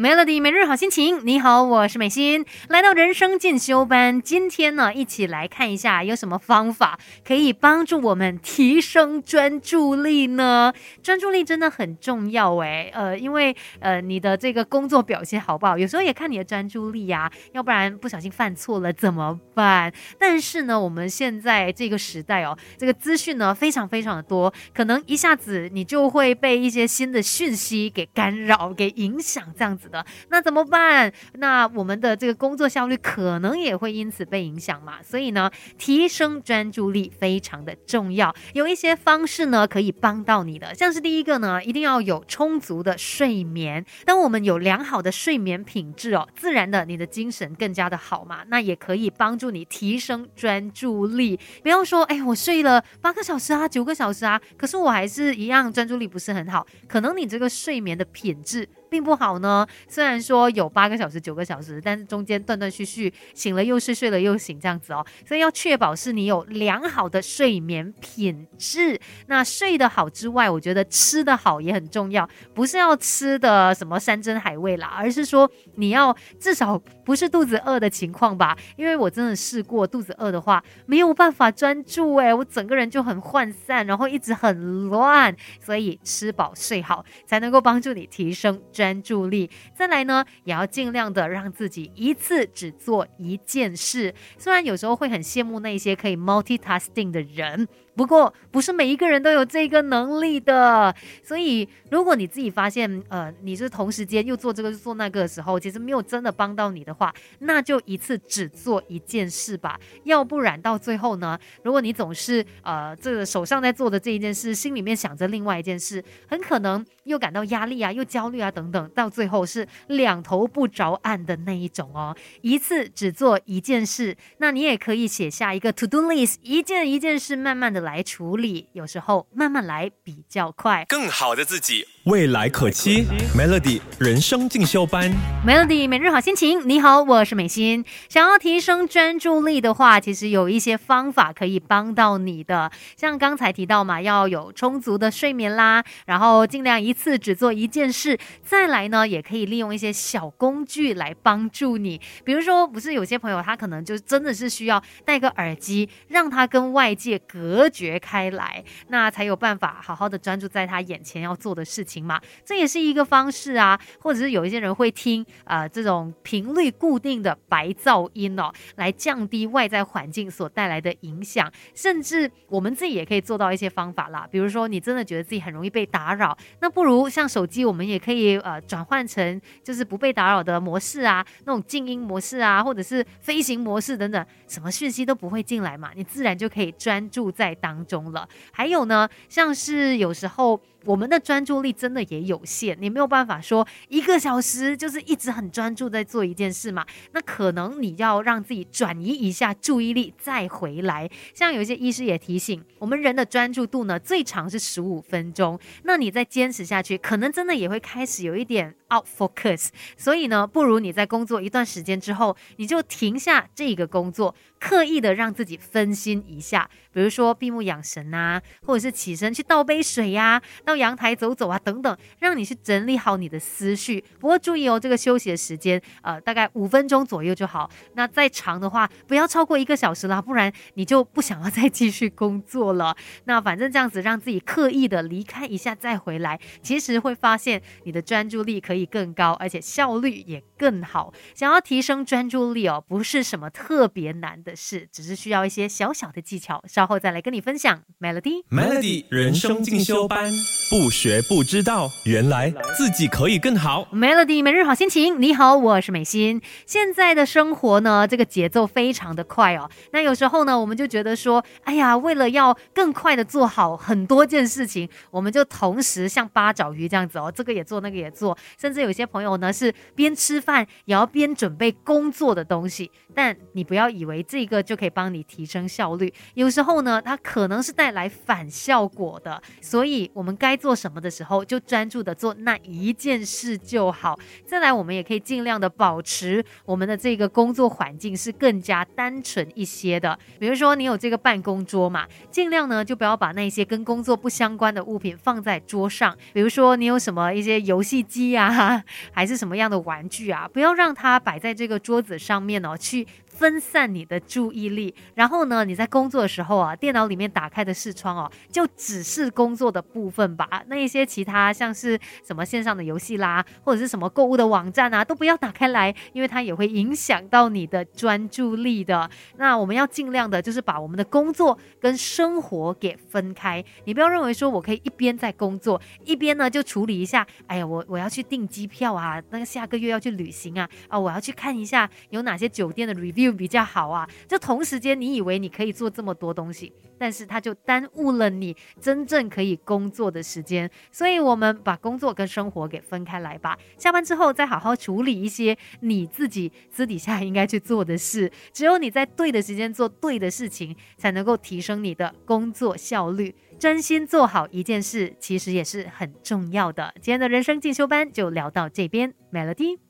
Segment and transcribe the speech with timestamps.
[0.00, 10.72] Melody 每日好心情，你好，我是美心，来到人生进修班，今天呢，一起来看一下有什么方法可以帮助我们提升专注力呢？
[11.02, 19.92] 专注力真的很重要诶，呃，因为呃，你的这个工作表现好不好，有时候也看你的专注力呀，要不然不小心犯错了怎么办？
[20.18, 29.89] 但是呢，我们现在这个时代哦，这个资讯呢非常非常的多，可能一下子你就会被一些新的讯息给干扰、给影响，这样子。
[29.90, 31.12] 的那怎么办？
[31.34, 35.02] 那我们的这个工作效率可能也会因此被影响嘛。
[35.02, 38.34] 所以呢，提升专注力非常的重要。
[38.54, 43.84] 有一些方式呢可以帮到你的，像是第一个呢，一定要有充足的睡眠。
[44.04, 48.44] 当我们有良好的睡眠品质哦，自然的你的精神更加的好嘛。
[48.48, 51.38] 那也可以帮助你提升专注力。
[51.62, 56.66] 不要说哎，我睡了八个小时啊，九个小时啊，可是我还是一样专注力不是很好。
[56.88, 58.68] 可能你这个睡眠的品质。
[58.90, 59.66] 并不好呢。
[59.88, 65.06] 虽然说有八个小时、九个小时，但是中间断断续续，醒了又睡，睡了又醒这样子哦。
[65.24, 68.98] 所以要确保是你有良好的睡眠品质。
[69.28, 72.28] 那睡得好之外，我觉得吃得好也很重要。
[72.52, 78.58] 不是要吃的什么山珍海味啦，而是说你要至少不是肚子饿的情况吧。
[78.76, 85.34] 因为我真的试过，肚子饿的话没有办法专注，诶，我整个人就很涣散，然后一直很乱。
[85.60, 88.60] 所以吃饱睡好才能够帮助你提升。
[88.80, 94.14] 专注力，再来呢，也要尽量的让自己一次只做一件事。
[94.38, 97.68] 虽然有时候会很羡慕那些可以 multitasking 的人。
[97.94, 109.78] 不过不是每一个人都有这个能力的，所以如果你自己发现，呃，你是同时间又做这个又做那个的时候，其实没有真的帮到你的话，那就一次只做一件事吧。
[110.04, 122.16] 要不然到最后呢，如果你总是呃这个手上在做的这一件事，心里面想着另外一件事，很可能又感到压力啊，又焦虑啊等等，到最后是两头不着岸的那一种哦。
[122.40, 127.79] 一次只做一件事，那你也可以写下一个 to do list，一件一件事慢慢的。
[127.80, 130.84] 来处理，有时候慢慢来比较快。
[130.88, 133.06] 更好的自己，未来可期。
[133.38, 135.08] Melody 人生进修班
[135.46, 136.68] ，Melody 每日好心情。
[136.68, 137.84] 你好，我是美心。
[138.08, 142.68] 想要提升专注力的话，其实有一些方法可以帮到你的。
[142.96, 148.18] 像刚才提到嘛，要有充足的睡眠啦，然后尽量一次只做一件事。
[148.42, 152.00] 再来呢，也可以利用一些小工具来帮助你。
[152.24, 157.70] 比如说，不是有些朋友他可能就真的是需要戴个耳机，让他跟外界隔。
[157.70, 162.20] 绝开来，那才有办法好好的专注在他眼前要做的事情嘛。
[162.44, 171.50] 这也是一个方式啊，或者是有一些人会听呃这种频率固定的白噪音哦，来降低外在环境所带来的影响。
[171.74, 187.50] 甚至我们自己也可以做到一些方法啦，比如说你真的觉得自己很容易被打扰，那不如像手机，我们也可以呃转换成就是不被打扰的模式啊，那种静音模式啊，或者是飞行模式等等，什么讯息都不会进来嘛，你自然就可以专注在。
[187.60, 190.58] 当中了，还有呢，像是有时候。
[190.84, 196.86] 我们的专注力真的也有限，你没有办法说一个小时就是一直很专注在做一件事嘛？
[197.12, 201.10] 那可能你要让自己转移一下注意力再回来。
[201.34, 209.68] 像有一些医师也提醒，我们人的专注度呢最长是十五分钟，那你再坚持下去，可能真的也会开始有一点 out focus。
[209.96, 220.40] 所以呢，不如你在工作一段时间之后，你就停下这个工作，刻意的让自己分心一下，比如说闭目养神啊，或者是起身去倒杯水呀。
[220.70, 224.04] 到阳台走走啊，等等，让你去整理好你的思绪。
[224.20, 227.68] 不过注意哦，这个休息的时间，呃，大概五分钟左右就好。
[227.94, 232.96] 那再长的话，不要超过一个小时啦，不然你就不想要再继续工作了。
[233.24, 241.12] 那反正这样子，让自己刻意的离开一下再回来，其实会发现你的专注力可以更高，而且效率也更好。
[241.34, 246.62] 想要提升专注力哦，不是什么特别难的事，只是需要一些小小的技巧。
[246.68, 247.82] 稍后再来跟你分享。
[247.98, 250.30] Melody，Melody 人生进修班。
[250.70, 253.88] 不学不知道，原来自己可以更好。
[253.92, 256.40] Melody 每日好心情，你好，我是美心。
[256.64, 259.68] 现在的生活呢，这个节奏非常的快哦。
[259.90, 268.38] 那有时候呢，我们就觉得说，哎呀，为了要更快的做好很多件事情，我们就同时像八爪鱼这样子哦，这个也做，那个也做。
[268.56, 272.88] 甚至有些朋友呢，是边吃饭也要边准备工作的东西。
[273.12, 279.42] 但你不要以为这个就可以帮你提升效率，有时候呢，它可能是带来反效果的。
[279.60, 280.59] 所以，我们该。
[280.60, 284.18] 做什么的时候，就专注的做那一件事就好。
[284.46, 290.16] 再来，我们也可以尽量的保持我们的这个工作环境是更加单纯一些的。
[290.38, 296.14] 比如说，你有这个办公桌嘛，尽量呢就不要把那些跟工作不相关的物品放在桌上。
[296.34, 303.06] 比如说，你有什么一些游戏机啊， 还是什么样的玩具啊，不要让它摆在这个桌子上面哦，去。
[303.40, 310.62] 分散你的注意力，然后呢，你在工作的时候啊，电脑里面打开的视窗哦，就只是工作的部分吧。
[310.66, 319.08] 那一些其他像是什么线上的游戏啦，或者是什么购物的网站啊，都不要打开来，因为它也会影响到你的专注力的。
[319.38, 323.64] 那我们要尽量的就是把我们的工作跟生活给分开。
[323.86, 327.26] 你不要认为说我可以一边在工作，一边呢就处理一下。
[327.46, 333.29] 哎呀，我我要去订机票啊，那个下个月要去旅行啊，啊，我要去看一下有哪些酒店的 review。
[333.36, 340.70] 比较好啊，就同时间你以为你可以做这么多东西，但是它就耽误了你真正可以工作的时间。
[340.90, 343.58] 所以，我们把工作跟生活给分开来吧。
[343.78, 348.30] 下班之后再好好处理一些你自己私底下应该去做的事。
[348.52, 353.34] 只有你在对的时间做对的事情，才能够提升你的工作效率。
[353.58, 356.94] 专心做好一件事，其实也是很重要的。
[357.02, 359.89] 今天的人生进修班就聊到这边，Melody。